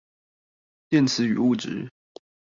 [0.89, 1.91] 電磁與物質